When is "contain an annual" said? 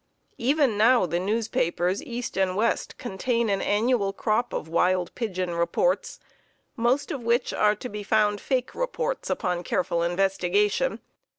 2.97-4.11